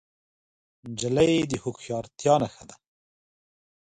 [0.89, 2.75] نجلۍ د هوښیارتیا نښه ده.